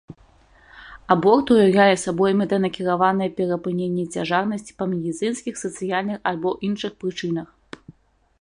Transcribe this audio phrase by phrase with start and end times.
[1.15, 7.47] Аборт уяўляе сабой мэтанакіраванае перапыненне цяжарнасці па медыцынскіх, сацыяльных альбо іншых прычынах.